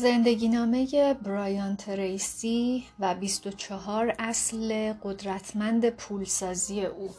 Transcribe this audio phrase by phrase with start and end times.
[0.00, 7.10] زندگی نامه برایان تریسی و 24 اصل قدرتمند پولسازی او.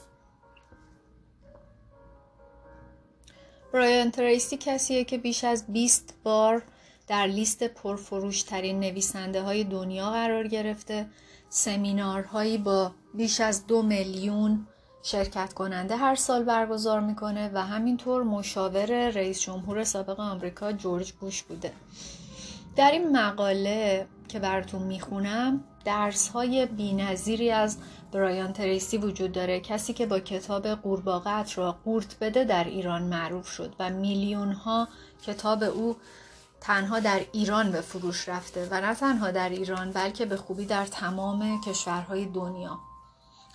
[3.73, 6.63] برایان تریسی کسیه که بیش از 20 بار
[7.07, 11.05] در لیست پرفروشترین نویسنده های دنیا قرار گرفته.
[11.49, 14.67] سمینارهایی با بیش از دو میلیون
[15.03, 21.43] شرکت کننده هر سال برگزار می‌کنه و همینطور مشاور رئیس جمهور سابق آمریکا جورج بوش
[21.43, 21.71] بوده.
[22.75, 27.01] در این مقاله که براتون می‌خونم درس های بی
[27.51, 27.77] از
[28.11, 33.47] برایان تریسی وجود داره کسی که با کتاب قورباغه را قورت بده در ایران معروف
[33.47, 34.87] شد و میلیون ها
[35.25, 35.95] کتاب او
[36.61, 40.85] تنها در ایران به فروش رفته و نه تنها در ایران بلکه به خوبی در
[40.85, 42.79] تمام کشورهای دنیا.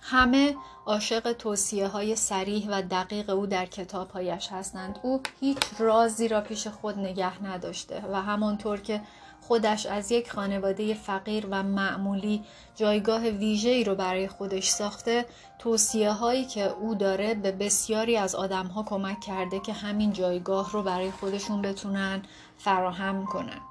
[0.09, 4.99] همه عاشق توصیه های سریح و دقیق او در کتابهایش هستند.
[5.03, 9.01] او هیچ رازی را پیش خود نگه نداشته و همانطور که
[9.41, 12.43] خودش از یک خانواده فقیر و معمولی
[12.75, 15.25] جایگاه ویژه ای رو برای خودش ساخته
[15.59, 20.71] توصیه هایی که او داره به بسیاری از آدم ها کمک کرده که همین جایگاه
[20.71, 22.21] رو برای خودشون بتونن
[22.57, 23.61] فراهم کنن.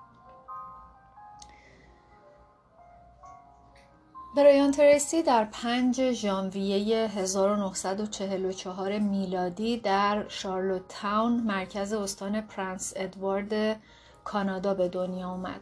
[4.36, 13.80] برایان ترسی در 5 ژانویه 1944 میلادی در شارلوت تاون مرکز استان پرنس ادوارد
[14.24, 15.60] کانادا به دنیا آمد.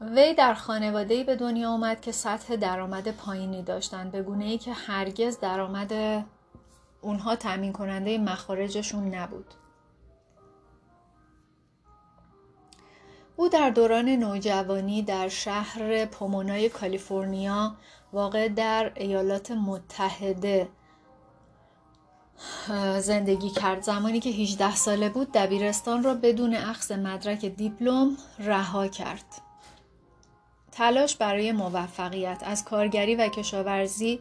[0.00, 4.72] وی در خانواده به دنیا آمد که سطح درآمد پایینی داشتند به گونه ای که
[4.72, 5.92] هرگز درآمد
[7.00, 9.54] اونها تامین کننده مخارجشون نبود.
[13.36, 17.76] او در دوران نوجوانی در شهر پومونای کالیفرنیا
[18.12, 20.68] واقع در ایالات متحده
[23.00, 23.82] زندگی کرد.
[23.82, 29.24] زمانی که 18 ساله بود دبیرستان را بدون اخذ مدرک دیپلم رها کرد.
[30.72, 34.20] تلاش برای موفقیت از کارگری و کشاورزی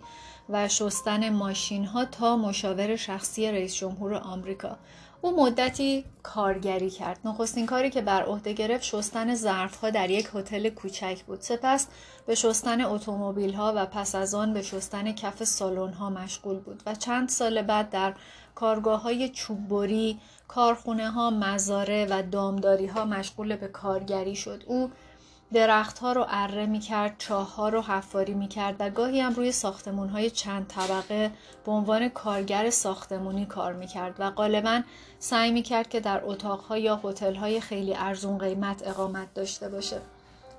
[0.50, 4.78] و شستن ماشین ها تا مشاور شخصی رئیس جمهور آمریکا.
[5.24, 7.20] او مدتی کارگری کرد.
[7.26, 11.42] نخستین کاری که بر عهده گرفت شستن ظرفها در یک هتل کوچک بود.
[11.42, 11.88] سپس
[12.26, 16.84] به شستن اتومبیل ها و پس از آن به شستن کف سالن ها مشغول بود
[16.86, 18.14] و چند سال بعد در
[18.56, 24.64] کارگاه های چوببری کارخونه ها مزاره و دامداری ها مشغول به کارگری شد.
[24.68, 24.92] او
[25.54, 29.52] درختها رو اره می کرد، چاه ها رو حفاری می کرد و گاهی هم روی
[29.52, 31.32] ساختمون های چند طبقه
[31.66, 34.82] به عنوان کارگر ساختمونی کار می کرد و غالبا
[35.20, 40.02] سعی می کرد که در اتاقها یا هتل های خیلی ارزون قیمت اقامت داشته باشه.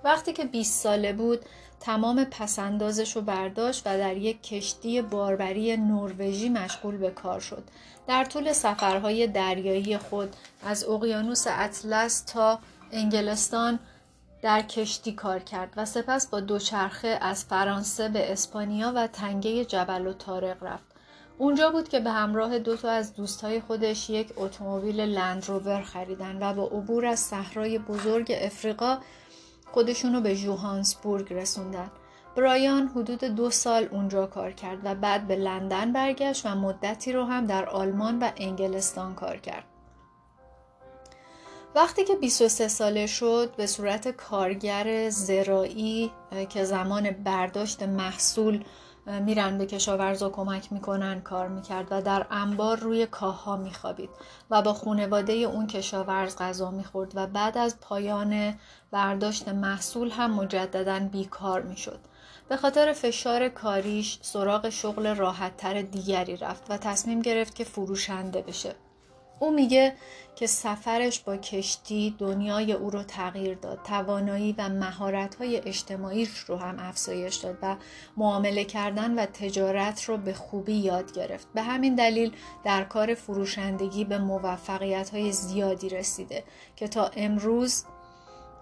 [0.04, 1.40] وقتی که 20 ساله بود
[1.80, 7.62] تمام پسندازش رو برداشت و در یک کشتی باربری نروژی مشغول به کار شد.
[8.06, 12.58] در طول سفرهای دریایی خود از اقیانوس اطلس تا
[12.92, 13.78] انگلستان
[14.42, 20.06] در کشتی کار کرد و سپس با دوچرخه از فرانسه به اسپانیا و تنگه جبل
[20.06, 20.84] و تارق رفت.
[21.38, 26.54] اونجا بود که به همراه دو تا از دوستای خودش یک اتومبیل لندروور خریدن و
[26.54, 28.98] با عبور از صحرای بزرگ افریقا
[29.72, 31.90] خودشونو به جوهانسبورگ رسوندن.
[32.36, 37.24] برایان حدود دو سال اونجا کار کرد و بعد به لندن برگشت و مدتی رو
[37.24, 39.64] هم در آلمان و انگلستان کار کرد.
[41.74, 46.10] وقتی که 23 ساله شد به صورت کارگر زراعی
[46.48, 48.64] که زمان برداشت محصول
[49.06, 54.10] میرن به کشاورزا کمک می‌کنن کار می‌کرد و در انبار روی کاها میخوابید
[54.50, 58.54] و با خونواده اون کشاورز غذا می‌خورد و بعد از پایان
[58.90, 62.00] برداشت محصول هم مجددا بیکار می‌شد.
[62.48, 68.74] به خاطر فشار کاریش سراغ شغل راحتتر دیگری رفت و تصمیم گرفت که فروشنده بشه.
[69.42, 69.94] او میگه
[70.36, 76.78] که سفرش با کشتی دنیای او رو تغییر داد توانایی و مهارت‌های اجتماعیش رو هم
[76.78, 77.76] افزایش داد و
[78.16, 82.32] معامله کردن و تجارت رو به خوبی یاد گرفت به همین دلیل
[82.64, 86.44] در کار فروشندگی به موفقیت‌های زیادی رسیده
[86.76, 87.84] که تا امروز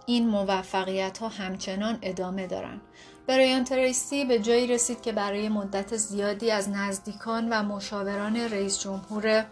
[0.06, 2.80] این موفقیت ها همچنان ادامه دارند.
[3.26, 9.46] برایان تریسی به جایی رسید که برای مدت زیادی از نزدیکان و مشاوران رئیس جمهور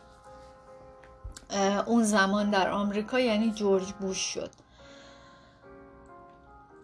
[1.86, 4.50] اون زمان در آمریکا یعنی جورج بوش شد.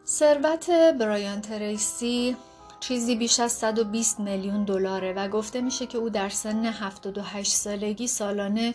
[0.06, 2.36] ثروت برایان تریسی
[2.80, 8.06] چیزی بیش از 120 میلیون دلاره و گفته میشه که او در سن 78 سالگی
[8.06, 8.74] سالانه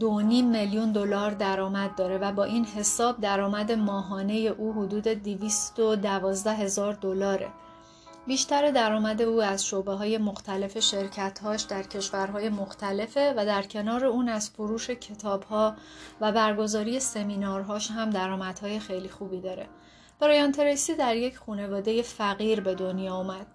[0.00, 6.92] دو میلیون دلار درآمد داره و با این حساب درآمد ماهانه او حدود 212 هزار
[6.92, 7.48] دلاره.
[8.28, 14.28] بیشتر درآمد او از شعبه های مختلف شرکتهاش در کشورهای مختلفه و در کنار اون
[14.28, 15.74] از فروش کتابها
[16.20, 19.66] و برگزاری سمینارهاش هم درآمدهای خیلی خوبی داره.
[20.20, 23.46] برایان تریسی در یک خانواده فقیر به دنیا آمد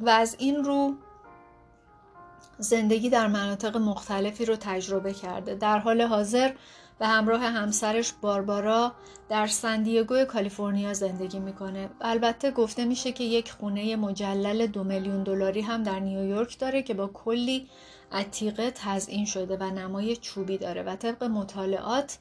[0.00, 0.94] و از این رو
[2.58, 5.54] زندگی در مناطق مختلفی رو تجربه کرده.
[5.54, 6.52] در حال حاضر
[7.00, 8.92] به همراه همسرش باربارا
[9.28, 11.90] در سندیگو کالیفرنیا زندگی می‌کنه.
[12.00, 16.94] البته گفته میشه که یک خونه مجلل دو میلیون دلاری هم در نیویورک داره که
[16.94, 17.68] با کلی
[18.12, 22.18] عتیقه تزئین شده و نمای چوبی داره و طبق مطالعات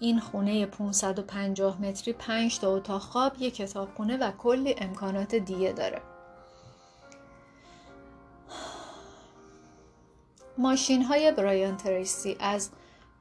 [0.00, 6.02] این خونه 550 متری 5 تا اتاق خواب یک کتابخونه و کلی امکانات دیگه داره.
[10.58, 12.70] ماشین های برایان تریسی از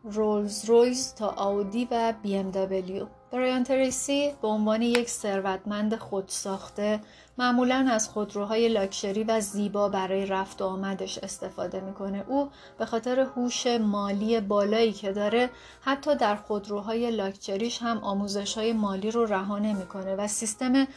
[0.03, 3.05] رولز رویز تا آودی و بی ام دبلیو.
[3.31, 6.99] برایان تریسی به عنوان یک ثروتمند خودساخته
[7.37, 12.25] معمولا از خودروهای لاکشری و زیبا برای رفت و آمدش استفاده می‌کنه.
[12.27, 15.49] او به خاطر هوش مالی بالایی که داره
[15.81, 20.87] حتی در خودروهای لاکچریش هم آموزش های مالی رو رها نمی‌کنه و سیستم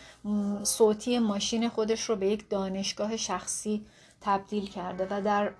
[0.63, 3.87] صوتی ماشین خودش رو به یک دانشگاه شخصی
[4.21, 5.53] تبدیل کرده و در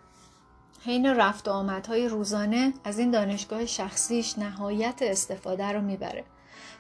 [0.85, 6.25] حین رفت و آمدهای روزانه از این دانشگاه شخصیش نهایت استفاده رو می‌بره.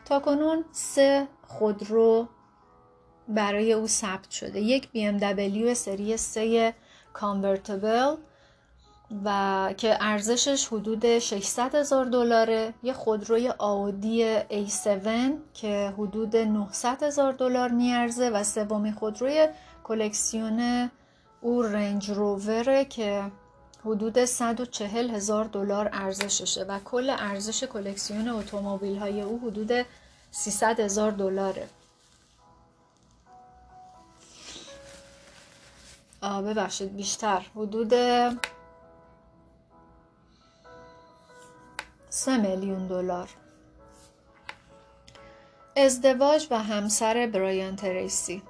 [0.05, 2.29] تا کنون سه خودرو
[3.29, 4.61] برای او ثبت شده.
[4.61, 6.75] یک BMW سری 3
[7.12, 8.15] کانورتبل
[9.25, 12.75] و که ارزشش حدود 600 هزار دلاره.
[12.83, 15.09] یه خودروی آودی A7
[15.55, 19.49] که حدود 900 هزار دلار میارزه و سومین خودروی
[19.85, 20.91] کلکسیون
[21.41, 23.23] او رنج رووره که
[23.85, 29.87] حدود 140 هزار دلار ارزششه و کل ارزش کلکسیون اتومبیل های او حدود
[30.31, 31.69] 300 هزار دلاره.
[36.23, 37.47] ببخشید بیشتر.
[37.57, 37.95] حدود
[42.11, 43.29] 3 میلیون دلار.
[45.77, 48.43] ازدواج و همسر برایان تریسی.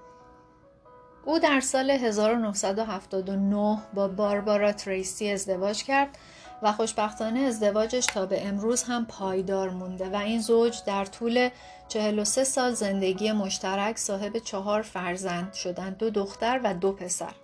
[1.26, 6.18] او در سال 1979 با باربارا تریسی ازدواج کرد
[6.62, 11.48] و خوشبختانه ازدواجش تا به امروز هم پایدار مونده و این زوج در طول
[11.88, 17.34] 43 سال زندگی مشترک صاحب چهار فرزند شدند دو دختر و دو پسر.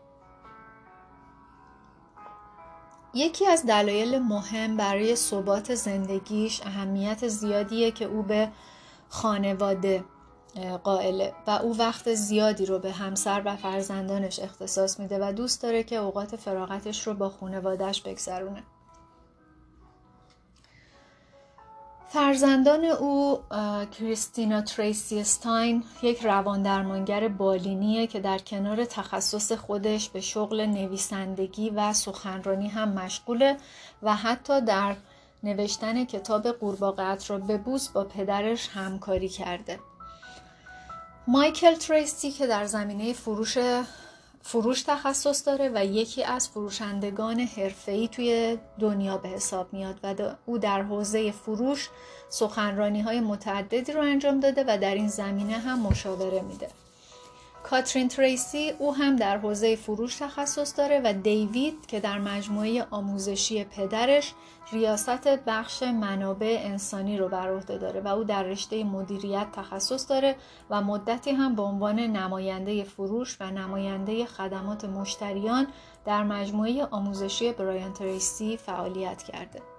[3.15, 8.49] یکی از دلایل مهم برای ثبات زندگیش اهمیت زیادیه که او به
[9.09, 10.05] خانواده
[10.85, 15.82] قائله و او وقت زیادی رو به همسر و فرزندانش اختصاص میده و دوست داره
[15.82, 18.62] که اوقات فراغتش رو با خانوادهش بگذرونه.
[22.08, 23.38] فرزندان او
[23.91, 31.70] کریستینا تریسی استاین یک روان درمانگر بالینیه که در کنار تخصص خودش به شغل نویسندگی
[31.70, 33.56] و سخنرانی هم مشغوله
[34.02, 34.97] و حتی در
[35.43, 39.79] نوشتن کتاب قورباغه‌ات را ببوس با پدرش همکاری کرده.
[41.27, 43.59] مایکل تریسی که در زمینه فروش
[44.43, 50.15] فروش تخصص داره و یکی از فروشندگان حرفه‌ای توی دنیا به حساب میاد و
[50.47, 51.89] او در حوزه فروش
[52.29, 56.69] سخنرانی های متعددی رو انجام داده و در این زمینه هم مشاوره میده.
[57.62, 63.65] کاترین تریسی او هم در حوزه فروش تخصص داره و دیوید که در مجموعه آموزشی
[63.65, 64.35] پدرش
[64.73, 70.37] ریاست بخش منابع انسانی رو بر عهده داره و او در رشته مدیریت تخصص داره
[70.71, 75.67] و مدتی هم به عنوان نماینده فروش و نماینده خدمات مشتریان
[76.05, 79.70] در مجموعه آموزشی برایان تریسی فعالیت کرده.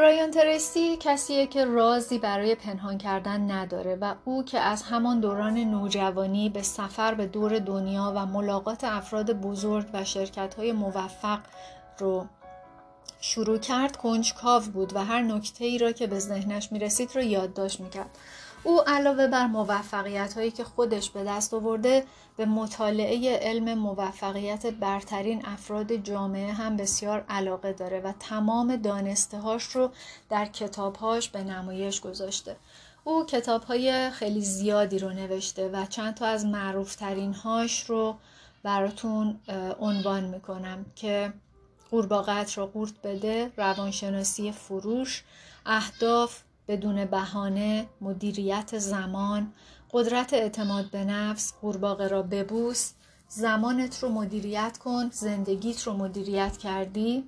[0.00, 5.58] برایان ترسی کسیه که رازی برای پنهان کردن نداره و او که از همان دوران
[5.58, 11.38] نوجوانی به سفر به دور دنیا و ملاقات افراد بزرگ و شرکت های موفق
[11.98, 12.26] رو
[13.20, 17.22] شروع کرد کنجکاو بود و هر نکته ای را که به ذهنش می رسید رو
[17.22, 18.18] یادداشت می کرد.
[18.64, 22.04] او علاوه بر موفقیت هایی که خودش به دست آورده
[22.36, 29.64] به مطالعه علم موفقیت برترین افراد جامعه هم بسیار علاقه داره و تمام دانسته هاش
[29.64, 29.90] رو
[30.30, 32.56] در کتابهاش به نمایش گذاشته.
[33.04, 38.16] او کتاب های خیلی زیادی رو نوشته و چند تا از معروفترین هاش رو
[38.62, 39.40] براتون
[39.80, 41.32] عنوان می‌کنم که
[41.90, 45.24] قورباغه‌ات رو قورت بده روانشناسی فروش
[45.66, 49.52] اهداف بدون بهانه مدیریت زمان
[49.92, 52.92] قدرت اعتماد به نفس قورباغه را ببوس
[53.28, 57.24] زمانت رو مدیریت کن زندگیت رو مدیریت کردی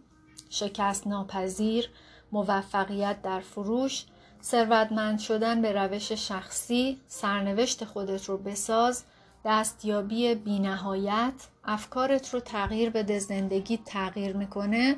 [0.50, 1.90] شکست ناپذیر
[2.32, 4.04] موفقیت در فروش
[4.42, 9.04] ثروتمند شدن به روش شخصی سرنوشت خودت رو بساز
[9.44, 11.34] دستیابی بینهایت
[11.64, 14.96] افکارت رو تغییر بده زندگی تغییر می‌کنه.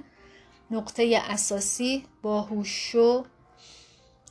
[0.70, 3.24] نقطه اساسی باهوش شو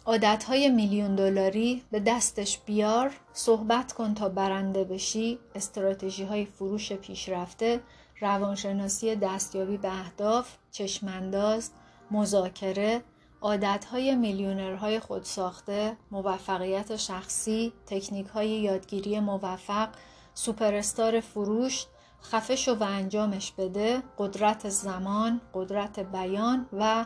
[0.05, 7.79] عادتهای میلیون دلاری به دستش بیار صحبت کن تا برنده بشی استراتژی های فروش پیشرفته
[8.21, 11.69] روانشناسی دستیابی به اهداف چشمانداز
[12.11, 13.01] مذاکره
[13.41, 19.89] عادتهای میلیونرهای خودساخته موفقیت شخصی تکنیک های یادگیری موفق
[20.33, 21.85] سوپرستار فروش
[22.23, 27.05] خفه شو و انجامش بده قدرت زمان قدرت بیان و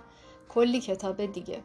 [0.50, 1.64] کلی کتاب دیگه.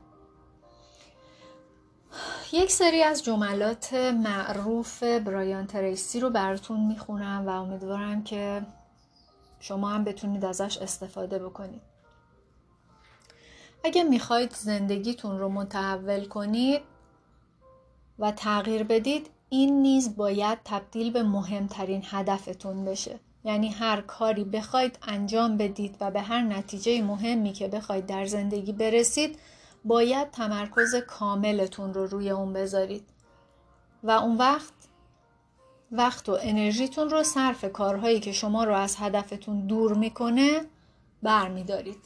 [2.52, 8.62] یک سری از جملات معروف برایان تریسی رو براتون می‌خونم و امیدوارم که
[9.60, 11.82] شما هم بتونید ازش استفاده بکنید.
[13.84, 16.80] اگه می‌خواید زندگیتون رو متحول کنید
[18.18, 23.20] و تغییر بدید این نیز باید تبدیل به مهمترین هدفتون بشه.
[23.44, 28.72] یعنی هر کاری بخواید انجام بدید و به هر نتیجه مهمی که بخواید در زندگی
[28.72, 29.38] برسید
[29.84, 33.04] باید تمرکز کاملتون رو روی اون بذارید.
[34.02, 34.72] و اون وقت
[35.92, 40.60] وقت و انرژیتون رو صرف کارهایی که شما رو از هدفتون دور می‌کنه
[41.22, 42.00] برمیدارید.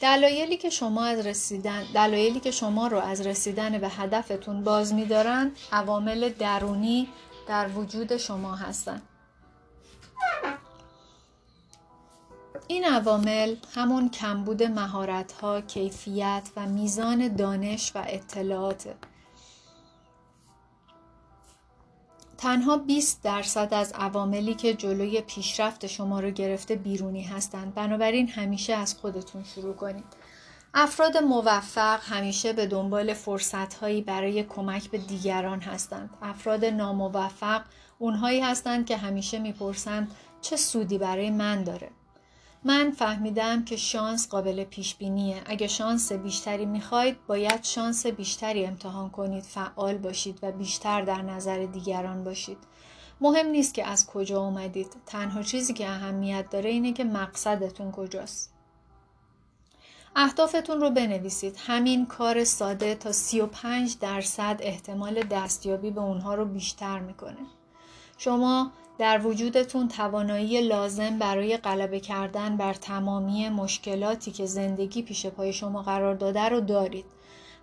[0.00, 5.52] دلایلی که شما از رسیدن دلایلی که شما رو از رسیدن به هدفتون باز میدارن
[5.72, 7.08] عوامل درونی
[7.48, 9.02] در وجود شما هستند
[12.68, 14.62] این عوامل همون کمبود
[15.42, 18.94] ها، کیفیت و میزان دانش و اطلاعات
[22.38, 27.74] تنها 20 درصد از عواملی که جلوی پیشرفت شما رو گرفته بیرونی هستند.
[27.74, 30.04] بنابراین همیشه از خودتون شروع کنید.
[30.74, 36.10] افراد موفق همیشه به دنبال فرصتهایی برای کمک به دیگران هستند.
[36.22, 37.62] افراد ناموفق
[37.98, 41.90] اونهایی هستند که همیشه می‌پرسند چه سودی برای من داره.
[42.66, 45.42] من فهمیدم که شانس قابل پیش بینیه.
[45.46, 51.66] اگه شانس بیشتری می‌خواید باید شانس بیشتری امتحان کنید، فعال باشید و بیشتر در نظر
[51.66, 52.58] دیگران باشید.
[53.20, 54.96] مهم نیست که از کجا اومدید.
[55.06, 58.52] تنها چیزی که اهمیت داره اینه که مقصدتون کجاست.
[60.16, 61.56] اهدافتون رو بنویسید.
[61.66, 67.46] همین کار ساده تا 35 درصد احتمال دستیابی به اونها رو بیشتر می‌کنه.
[68.18, 75.52] شما در وجودتون توانایی لازم برای غلبه کردن بر تمامی مشکلاتی که زندگی پیش پای
[75.52, 77.04] شما قرار داده رو دارید.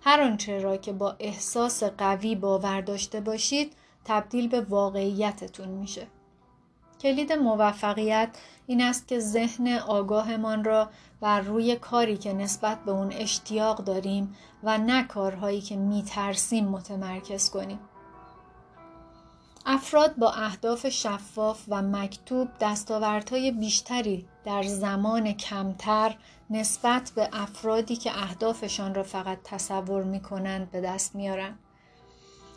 [0.02, 3.72] هر آنچه را که با احساس قوی باور داشته باشید
[4.04, 6.06] تبدیل به واقعیتتون میشه.
[7.00, 8.28] کلید موفقیت
[8.66, 14.36] این است که ذهن آگاهمان را بر روی کاری که نسبت به اون اشتیاق داریم
[14.62, 17.78] و نه کارهایی که میترسیم متمرکز کنیم.
[19.66, 26.16] افراد با اهداف شفاف و مکتوب دستاوردهای بیشتری در زمان کمتر
[26.50, 31.58] نسبت به افرادی که اهدافشان را فقط تصور می کنند به دست میارن.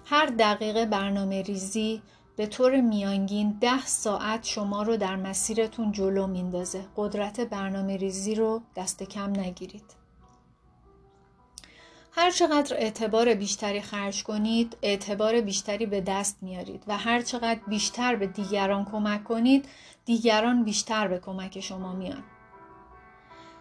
[0.05, 2.01] هر دقیقه برنامه ریزی
[2.35, 6.85] به طور میانگین ده ساعت شما رو در مسیرتون جلو میندازه.
[6.95, 10.06] قدرت برنامه ریزی رو دست کم نگیرید.
[12.19, 18.15] هر چقدر اعتبار بیشتری خرج کنید اعتبار بیشتری به دست میارید و هر چقدر بیشتر
[18.15, 19.65] به دیگران کمک کنید
[20.05, 22.23] دیگران بیشتر به کمک شما میان.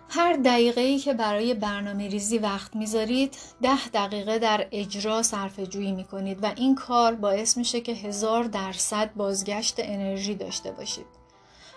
[0.08, 5.92] هر دقیقه ای که برای برنامه ریزی وقت می‌ذارید ده دقیقه در اجرا صرف جویی
[5.92, 11.06] می‌کنید و این کار باعث میشه که هزار درصد بازگشت انرژی داشته باشید.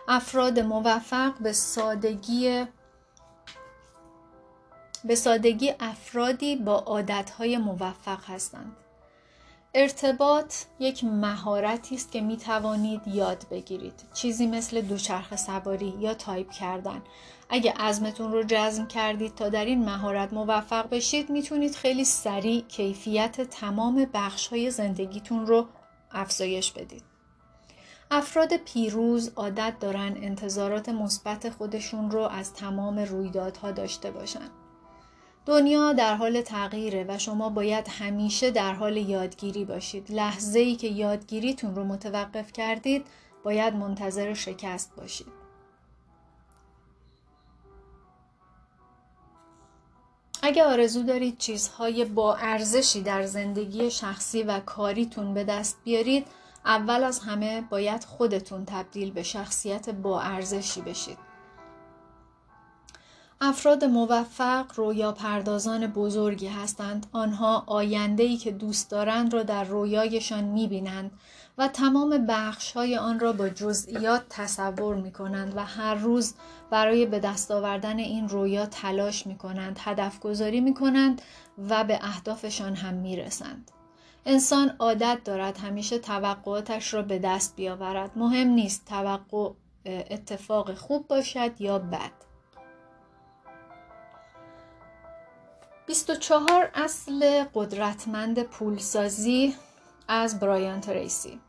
[0.08, 2.66] افراد موفق به سادگی
[5.04, 8.76] به سادگی افرادی با عادتهای موفق هستند.
[9.74, 13.94] ارتباط یک مهارتی است که می توانید یاد بگیرید.
[14.14, 17.02] چیزی مثل دوچرخه سواری یا تایپ کردن.
[17.50, 23.42] اگه عزمتون رو جزم کردید تا در این مهارت موفق بشید می‌تونید خیلی سریع کیفیت
[23.42, 25.68] تمام بخش های زندگیتون رو
[26.12, 27.04] افزایش بدید.
[28.12, 34.52] افراد پیروز عادت دارن انتظارات مثبت خودشون رو از تمام رویدادها داشته باشند.
[35.50, 40.12] دنیا در حال تغییره و شما باید همیشه در حال یادگیری باشید.
[40.12, 43.06] لحظه ای که یادگیریتون رو متوقف کردید
[43.44, 45.28] باید منتظر شکست باشید.
[50.42, 56.28] اگه آرزو دارید چیزهای با ارزشی در زندگی شخصی و کاریتون به دست بیارید
[56.66, 61.29] اول از همه باید خودتون تبدیل به شخصیت با ارزشی بشید.
[63.42, 67.08] افراد موفق رویا پردازان بزرگی هستند.
[67.12, 71.12] آنها آینده‌ای که دوست دارند را در رویایشان می‌بینند
[71.58, 76.34] و تمام بخش های آن را با جزئیات تصور می کنند و هر روز
[76.70, 81.22] برای به دست آوردن این رویا تلاش می کنند، هدف گذاری می کنند
[81.70, 83.72] و به اهدافشان هم می رسند.
[84.26, 88.12] انسان عادت دارد همیشه توقعاتش را به دست بیاورد.
[88.16, 89.50] مهم نیست توقع
[89.86, 92.29] اتفاق خوب باشد یا بد.
[95.90, 99.56] 24 اصل قدرتمند پولسازی
[100.08, 101.40] از برایان تریسی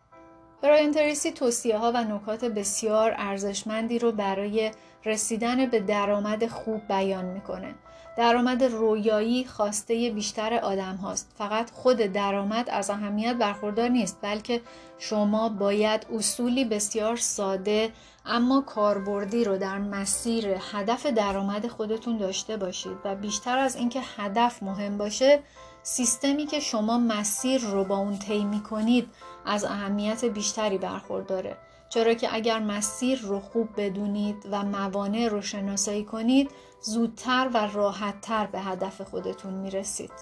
[0.62, 4.70] برایان تریسی توصیه ها و نکات بسیار ارزشمندی رو برای
[5.04, 7.74] رسیدن به درآمد خوب بیان می‌کنه.
[8.16, 11.32] درآمد رویایی خواسته بیشتر آدم هاست.
[11.38, 14.60] فقط خود درآمد از اهمیت برخوردار نیست بلکه
[14.98, 17.92] شما باید اصولی بسیار ساده
[18.26, 24.62] اما کاربردی رو در مسیر هدف درآمد خودتون داشته باشید و بیشتر از اینکه هدف
[24.62, 25.42] مهم باشه
[25.82, 29.08] سیستمی که شما مسیر رو با اون طی کنید
[29.46, 31.56] از اهمیت بیشتری برخورداره
[31.88, 36.50] چرا که اگر مسیر رو خوب بدونید و موانع رو شناسایی کنید
[36.82, 40.12] زودتر و راحتتر به هدف خودتون می‌رسید.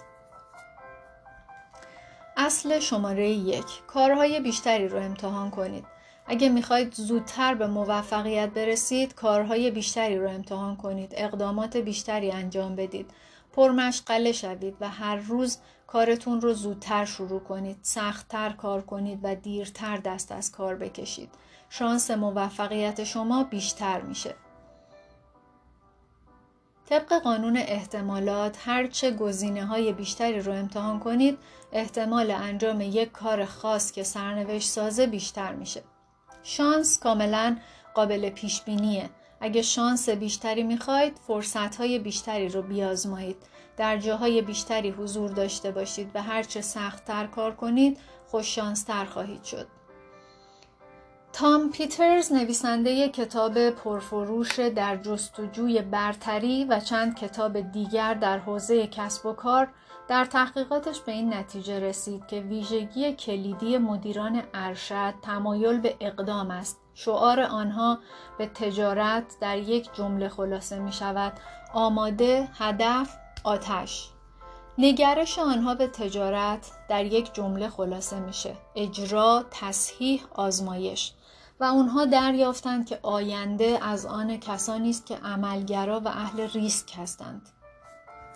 [2.37, 3.87] اصل شماره یک.
[3.87, 5.85] کارهای بیشتری رو امتحان کنید.
[6.27, 11.13] اگه می‌خواید زودتر به موفقیت برسید کارهای بیشتری رو امتحان کنید.
[11.17, 13.11] اقدامات بیشتری انجام بدید.
[13.53, 17.79] پرمشغله شوید و هر روز کارتون رو زودتر شروع کنید.
[17.83, 21.31] سختتر کار کنید و دیرتر دست از کار بکشید.
[21.71, 24.35] شانس موفقیت شما بیشتر میشه.
[26.89, 31.39] طبق قانون احتمالات هرچه گزینه های بیشتری رو امتحان کنید
[31.73, 35.83] احتمال انجام یک کار خاص که سرنوشت سازه بیشتر میشه.
[36.43, 37.57] شانس کاملا
[37.95, 43.37] قابل پیش بینیه اگه شانس بیشتری می‌خواید فرصت های بیشتری رو بیازمایید.
[43.77, 49.78] در جاهای بیشتری حضور داشته باشید و هرچه سختتر کار کنید خوش تر خواهید شد.
[51.39, 59.27] تام پیترز نویسنده کتاب پرفروش در جستجوی برتری و چند کتاب دیگر در حوزه کسب
[59.27, 59.69] و کار
[60.09, 66.81] در تحقیقاتش به این نتیجه رسید که ویژگی کلیدی مدیران ارشد تمایل به اقدام است.
[66.95, 67.99] شعار آنها
[68.39, 71.33] به تجارت در یک جمله خلاصه می شود.
[71.75, 74.11] آماده، هدف، آتش.
[74.81, 78.57] نگرش آنها به تجارت در یک جمله خلاصه میشه.
[78.77, 81.13] اجرا، تصحیح، آزمایش.
[81.61, 87.49] و اونها دریافتند که آینده از آن کسانی است که عملگرا و اهل ریسک هستند.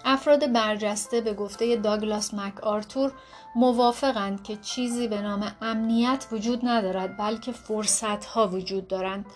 [0.05, 3.13] افراد برجسته به گفته داگلاس مک آرتور
[3.55, 9.27] موافقند که چیزی به نام امنیت وجود ندارد بلکه فرصت ها وجود دارند.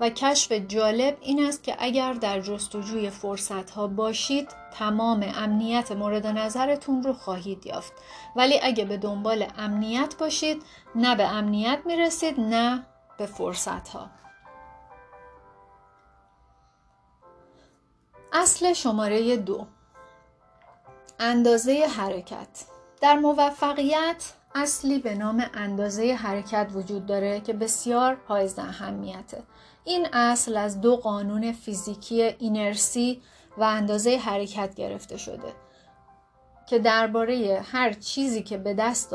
[0.00, 6.26] و کشف جالب این است که اگر در جستجوی فرصت ها باشید تمام امنیت مورد
[6.26, 7.92] نظرتون رو خواهید یافت.
[8.36, 10.62] ولی اگه به دنبال امنیت باشید
[10.94, 12.86] نه به امنیت می‌رسید نه
[13.18, 14.10] به فرصت ها
[18.32, 19.66] اصل شماره دو.
[21.20, 22.64] اندازه حرکت.
[23.00, 29.42] در موفقیت اصلی به نام اندازه حرکت وجود داره که بسیار حائز اهمیته.
[29.84, 33.22] این اصل از دو قانون فیزیکی اینرسی
[33.58, 35.52] و اندازه حرکت گرفته شده
[36.66, 39.12] که درباره هر چیزی که به دست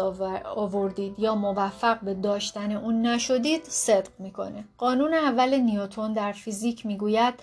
[0.55, 4.65] آوردید یا موفق به داشتن اون نشدید صدق می‌کنه.
[4.77, 7.33] قانون اول نیوتون در فیزیک می‌گوید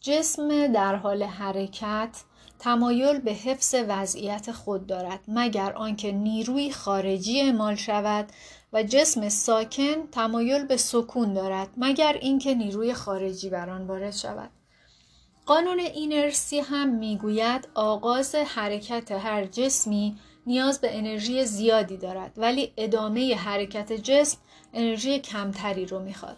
[0.00, 2.22] جسم در حال حرکت
[2.58, 8.28] تمایل به حفظ وضعیت خود دارد مگر آنکه نیروی خارجی اعمال شود
[8.72, 14.50] و جسم ساکن تمایل به سکون دارد مگر اینکه نیروی خارجی بر آن وارد شود.
[15.46, 20.16] قانون اینرسی هم می‌گوید آغاز حرکت هر جسمی
[20.46, 24.38] نیاز به انرژی زیادی دارد ولی ادامه حرکت جسم
[24.74, 26.36] انرژی کمتری رو می‌خواد.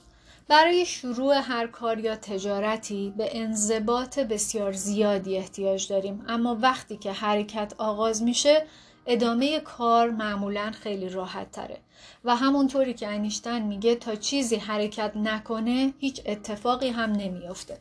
[0.51, 6.25] برای شروع هر کار یا تجارتی به انضباط بسیار زیادی احتیاج داریم.
[6.29, 8.67] اما وقتی که حرکت آغاز میشه
[9.07, 11.79] ادامه کار معمولا خیلی راحت تره
[12.25, 17.79] و همونطوری که انیشتن میگه تا چیزی حرکت نکنه هیچ اتفاقی هم نمیافته.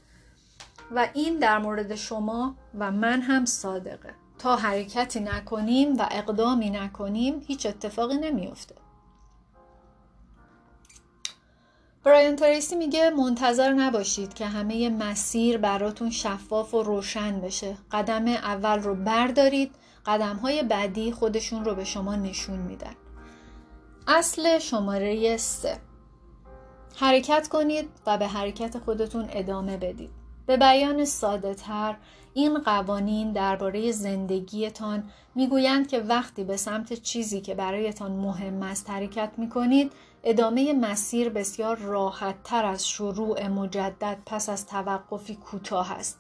[0.96, 4.14] و این در مورد شما و من هم صادقه.
[4.40, 8.76] تا حرکتی نکنیم و اقدامی نکنیم هیچ اتفاقی نمیافته.
[12.04, 17.78] برایان تریسی میگه منتظر نباشید که همه مسیر براتون شفاف و روشن بشه.
[17.92, 22.96] قدم اول رو بردارید قدم های بعدی خودشون رو به شما نشون میدن.
[24.08, 25.78] اصل شماره سه.
[26.96, 30.10] حرکت کنید و به حرکت خودتون ادامه بدید.
[30.46, 31.96] به بیان ساده تر
[32.34, 35.04] این قوانین درباره زندگیتان
[35.36, 39.92] می‌گویند که وقتی به سمت چیزی که برایتان مهم است حرکت می کنید
[40.24, 46.19] ادامه مسیر بسیار راحت تر از شروع مجدد پس از توقفی کوتاه است.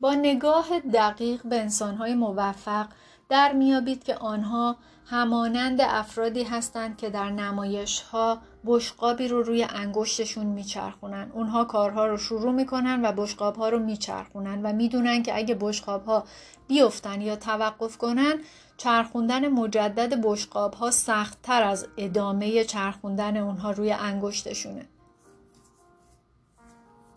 [0.00, 2.86] با نگاه دقیق به انسانهای موفق
[3.28, 10.46] در میابید که آنها همانند افرادی هستند که در نمایش ها بشقابی رو روی انگشتشون
[10.46, 11.30] میچرخونن.
[11.34, 16.04] اونها کارها رو شروع می‌کنن و بشقاب ها رو میچرخونن و می‌دونن که اگه بشقاب
[16.04, 16.24] ها
[16.68, 18.34] بیفتن یا توقف کنن
[18.76, 24.86] چرخوندن مجدد بشقاب ها سخت تر از ادامه چرخوندن اونها روی انگشتشونه.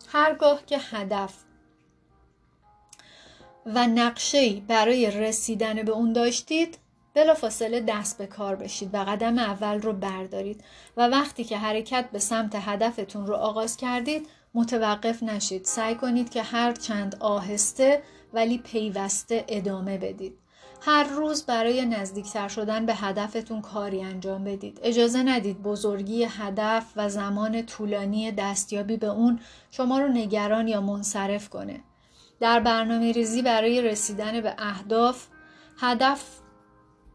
[0.08, 1.34] هرگاه که هدف
[3.66, 6.78] و نقشه برای رسیدن به اون داشتید
[7.36, 10.64] فاصله دست به کار بشید و قدم اول رو بردارید.
[10.96, 15.64] و وقتی که حرکت به سمت هدفتون رو آغاز کردید متوقف نشید.
[15.64, 20.38] سعی کنید که هر چند آهسته ولی پیوسته ادامه بدید.
[20.80, 24.80] هر روز برای نزدیکتر شدن به هدفتون کاری انجام بدید.
[24.82, 31.48] اجازه ندید بزرگی هدف و زمان طولانی دستیابی به اون شما رو نگران یا منصرف
[31.48, 31.80] کنه.
[32.42, 35.26] در برنامه ریزی برای رسیدن به اهداف
[35.78, 36.24] هدف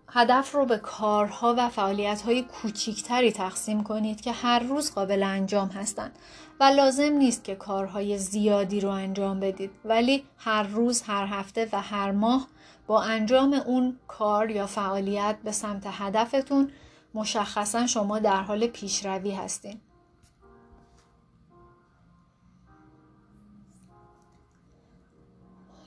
[0.10, 6.12] هدف رو به کارها و فعالیتهای کوچیکتری تقسیم کنید که هر روز قابل انجام هستند
[6.60, 9.72] و لازم نیست که کارهای زیادی رو انجام بدید.
[9.86, 12.48] ولی هر روز هر هفته و هر ماه
[12.88, 16.72] با انجام اون کار یا فعالیت به سمت هدفتون
[17.14, 19.87] مشخصا شما در حال پیشروی هستید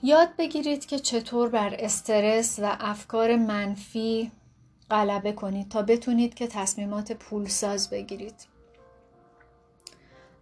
[0.02, 4.30] یاد بگیرید که چطور بر استرس و افکار منفی
[4.90, 8.34] غلبه کنید تا بتونید که تصمیمات پولساز بگیرید.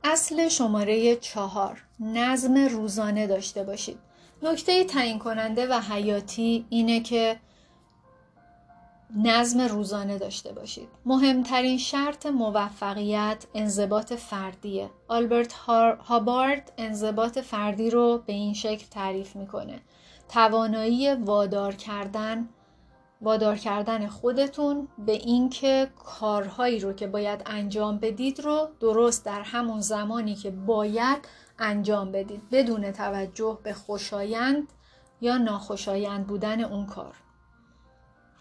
[0.05, 3.99] اصل شماره چهار نظم روزانه داشته باشید.
[4.43, 7.37] نکته تعیین کننده و حیاتی اینه که
[9.17, 10.89] نظم روزانه داشته باشید.
[11.07, 14.91] مهمترین شرط موفقیت انضباط فردیه.
[15.09, 19.81] آلبرت هابارد انضباط فردی رو به این شکل تعریف می‌کنه.
[20.29, 22.49] توانایی وادار کردن
[23.23, 29.81] وادار کردن خودتون به اینکه کارهایی رو که باید انجام بدید رو درست در همون
[29.81, 34.73] زمانی که باید انجام بدید بدون توجه به خوشایند
[35.21, 37.15] یا ناخوشایند بودن اون کار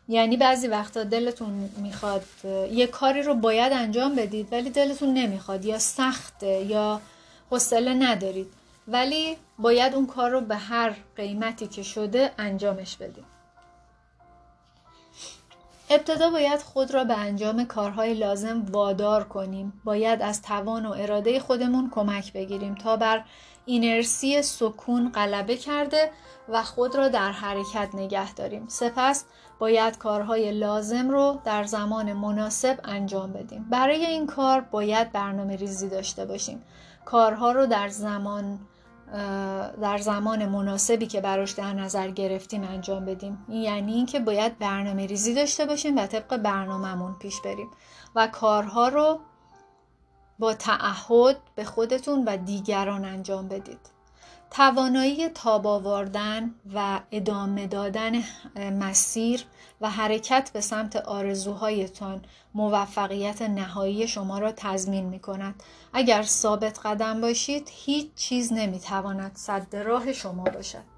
[0.10, 2.24] یعنی بعضی وقتا دلتون می‌خواد
[2.72, 7.02] یه کاری رو باید انجام بدید ولی دلتون نمی‌خواد یا سخته یا
[7.50, 8.48] حوصله ندارید.
[8.88, 13.38] ولی باید اون کار رو به هر قیمتی که شده انجامش بدید.
[15.90, 19.82] ابتدا باید خود را به انجام کارهای لازم وادار کنیم.
[19.84, 23.24] باید از توان و اراده خودمون کمک بگیریم تا بر
[23.68, 26.12] اینرسی سکون غلبه کرده
[26.50, 28.66] و خود را در حرکت نگه داریم.
[28.68, 29.26] سپس
[29.60, 33.66] باید کارهای لازم رو در زمان مناسب انجام بدیم.
[33.70, 36.64] برای این کار باید برنامه ریزی داشته باشیم.
[37.06, 38.60] کارها رو در زمان
[39.82, 43.46] در زمان مناسبی که براش در نظر گرفتیم انجام بدیم.
[43.50, 47.68] یعنی اینکه باید برنامه ریزی داشته باشیم و طبق برنامهمون پیش بریم.
[48.16, 49.20] و کارها رو
[50.40, 53.98] با تعهد به خودتون و دیگران انجام بدید
[54.52, 58.24] توانایی تاب آوردن و ادامه دادن
[58.56, 59.46] مسیر
[59.82, 62.22] و حرکت به سمت آرزوهایتان
[62.54, 65.64] موفقیت نهایی شما را تضمین می کند.
[65.94, 70.97] اگر ثابت قدم باشید هیچ چیز نمی تواند صد راه شما باشد.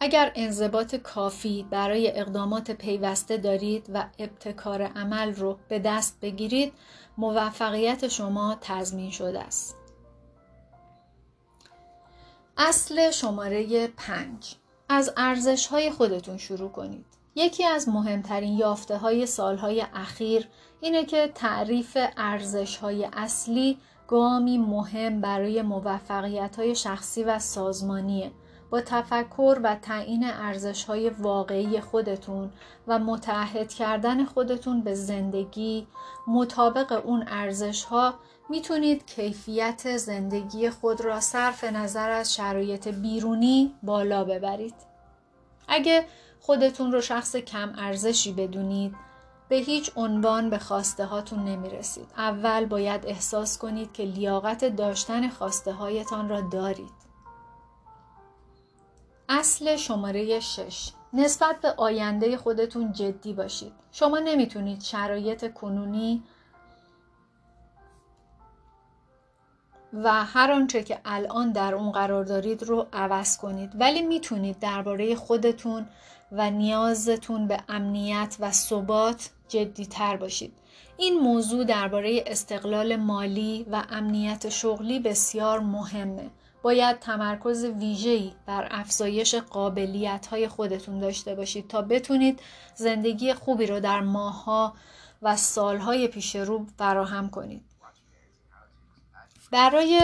[0.00, 6.72] اگر انضباط کافی برای اقدامات پیوسته دارید و ابتکار عمل رو به دست بگیرید
[7.18, 9.76] موفقیت شما تضمین شده است.
[12.58, 14.54] اصل شماره پنج
[14.88, 17.04] از ارزش های خودتون شروع کنید.
[17.34, 20.48] یکی از مهمترین یافته های سالهای اخیر
[20.80, 28.30] اینه که تعریف ارزش های اصلی گامی مهم برای موفقیت های شخصی و سازمانیه.
[28.70, 32.50] با تفکر و تعیین ارزش های واقعی خودتون
[32.88, 35.86] و متعهد کردن خودتون به زندگی
[36.26, 38.14] مطابق اون ارزش ها
[38.48, 44.74] می‌تونید کیفیت زندگی خود را صرف نظر از شرایط بیرونی بالا ببرید.
[45.68, 46.04] اگه
[46.40, 48.94] خودتون رو شخص کم ارزشی بدونید
[49.48, 51.68] به هیچ عنوان به خواسته هاتون نمی.
[52.16, 56.97] اول باید احساس کنید که لیاقت داشتن خواسته هایتان را دارید.
[59.28, 63.72] اصل شماره 6 نسبت به آینده خودتون جدی باشید.
[63.92, 66.22] شما نمی‌تونید شرایط کنونی
[69.92, 73.72] و هر آنچه که الان در اون قرار دارید رو عوض کنید.
[73.80, 75.86] ولی می‌تونید درباره خودتون
[76.32, 80.52] و نیازتون به امنیت و ثبات جدی تر باشید.
[80.96, 86.30] این موضوع درباره استقلال مالی و امنیت شغلی بسیار مهمه.
[86.62, 92.40] باید تمرکز ویژه‌ای بر افزایش قابلیت‌های خودتون داشته باشید تا بتونید
[92.74, 94.72] زندگی خوبی رو در ماهها
[95.22, 97.62] و سالهای پیش رو فراهم کنید.
[99.50, 100.02] برای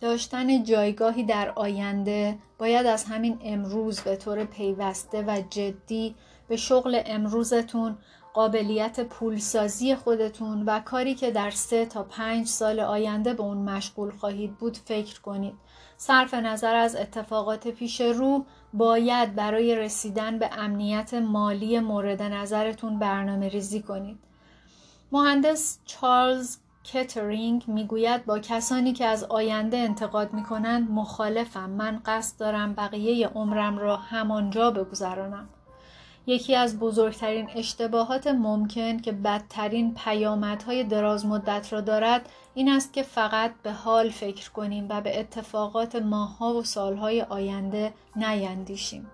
[0.00, 6.14] داشتن جایگاهی در آینده باید از همین امروز به طور پیوسته و جدی
[6.48, 7.98] به شغل امروزتون
[8.34, 14.10] قابلیت پولسازی خودتون و کاری که در سه تا پنج سال آینده به اون مشغول
[14.10, 15.54] خواهید بود فکر کنید.
[15.96, 23.48] صرف نظر از اتفاقات پیش رو باید برای رسیدن به امنیت مالی مورد نظرتون برنامه
[23.48, 24.18] ریزی کنید.
[25.12, 32.40] مهندس چارلز کترینگ می‌گوید با کسانی که از آینده انتقاد می کنند مخالفم من قصد
[32.40, 35.48] دارم بقیه عمرم را همانجا بگذرانم.
[36.26, 43.02] یکی از بزرگترین اشتباهات ممکن که بدترین پیامدهای دراز مدت را دارد این است که
[43.02, 49.10] فقط به حال فکر کنیم و به اتفاقات ماهها و سالهای آینده نیندیشیم.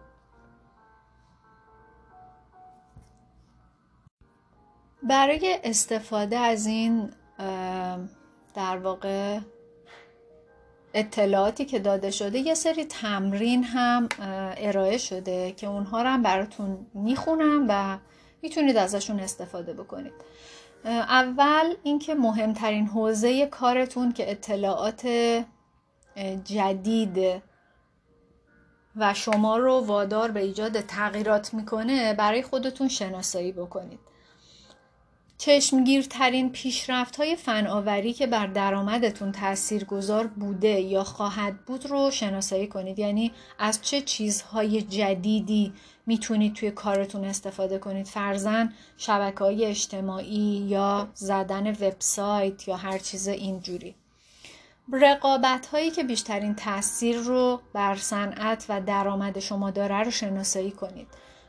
[5.02, 7.10] برای استفاده از این
[8.54, 9.38] در واقع
[10.96, 14.08] اطلاعاتی که داده شده یه سری تمرین هم
[14.56, 17.98] ارائه شده که اونها رو هم براتون می‌خونم و
[18.42, 20.12] می‌تونید ازشون استفاده بکنید.
[20.84, 25.08] اول اینکه مهمترین حوزه کارتون که اطلاعات
[26.44, 27.42] جدید
[28.96, 34.00] و شما رو وادار به ایجاد تغییرات می‌کنه برای خودتون شناسایی بکنید.
[35.38, 42.66] چشمگیرترین پیشرفت های فناوری که بر درآمدتون تأثیر گذار بوده یا خواهد بود رو شناسایی
[42.66, 42.98] کنید.
[42.98, 45.72] یعنی از چه چیزهای جدیدی
[46.06, 53.28] می‌تونید توی کارتون استفاده کنید؟ فرزن شبکه های اجتماعی یا زدن وبسایت یا هر چیز
[53.28, 53.94] اینجوری.
[54.92, 61.06] رقابت هایی که بیشترین تاثیر رو بر صنعت و درآمد شما داره رو شناسایی کنید.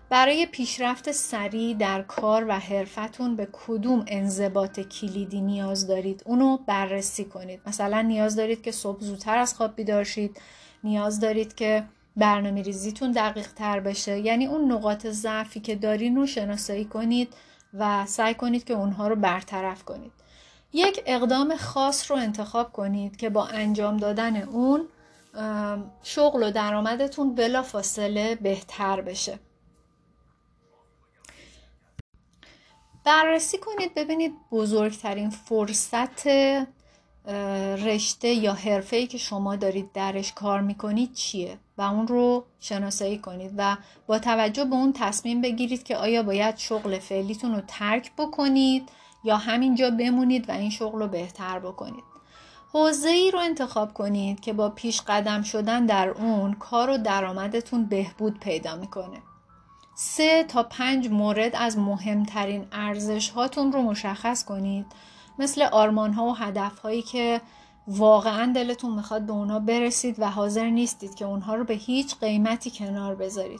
[0.09, 7.25] برای پیشرفت سریع در کار و حرفتون به کدوم انضباط کلیدی نیاز دارید؟ اونو بررسی
[7.25, 7.61] کنید.
[7.65, 10.41] مثلا نیاز دارید که صبح زودتر از خواب بیدار شید.
[10.83, 11.83] نیاز دارید که
[12.15, 14.19] برنامه ریزیتون دقیق تر بشه.
[14.19, 17.33] یعنی اون نقاط ضعفی که دارین رو شناسایی کنید
[17.73, 20.11] و سعی کنید که اونها رو برطرف کنید.
[20.73, 24.87] یک اقدام خاص رو انتخاب کنید که با انجام دادن اون
[26.03, 29.39] شغل و درآمدتون بلا فاصله بهتر بشه.
[33.07, 36.27] بررسی کنید ببینید بزرگترین فرصت
[37.85, 43.51] رشته یا حرفه‌ای که شما دارید درش کار می‌کنید چیه؟ و اون رو شناسایی کنید
[43.57, 48.89] و با توجه به اون تصمیم بگیرید که آیا باید شغل فعلیتون رو ترک بکنید
[49.23, 52.03] یا همینجا بمونید و این شغل رو بهتر بکنید.
[52.73, 57.85] حوزه ای رو انتخاب کنید که با پیش قدم شدن در اون کار و درآمدتون
[57.85, 59.17] بهبود پیدا می‌کنه.
[59.99, 64.85] سه تا پنج مورد از مهمترین ارزش هاتون رو مشخص کنید.
[65.39, 67.41] مثل آرمان ها و هدف هایی که
[67.87, 72.71] واقعا دلتون می‌خواد به اونا برسید و حاضر نیستید که اونها رو به هیچ قیمتی
[72.71, 73.59] کنار بذارید.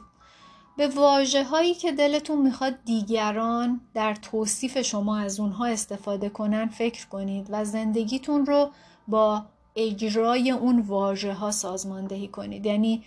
[0.76, 7.06] به واجه هایی که دلتون می‌خواد دیگران در توصیف شما از اونها استفاده کنن فکر
[7.06, 8.70] کنید و زندگیتون رو
[9.08, 9.42] با
[9.76, 12.66] اجرای اون واژه ها سازماندهی کنید.
[12.66, 13.04] یعنی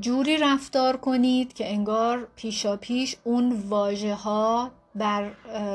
[0.00, 5.30] جوری رفتار کنید که انگار پیشا پیش اون واژه ها بر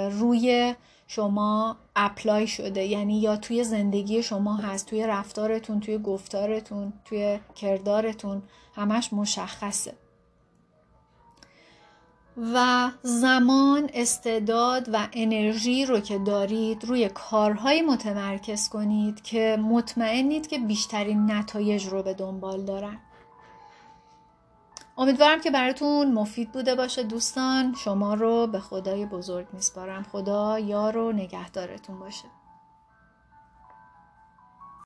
[0.09, 0.75] روی
[1.07, 2.85] شما اپلای شده.
[2.85, 8.41] یعنی یا توی زندگی شما هست توی رفتارتون توی گفتارتون توی کردارتون
[8.75, 9.93] همش مشخصه.
[12.53, 20.59] و زمان استعداد و انرژی رو که دارید روی کارهایی متمرکز کنید که مطمئنید که
[20.59, 22.97] بیشترین نتایج رو به دنبال دارن.
[24.97, 27.75] امیدوارم که براتون مفید بوده باشه دوستان.
[27.75, 30.03] شما رو به خدای بزرگ میسپارم.
[30.03, 32.40] خدا یار و نگهدارتون باشه.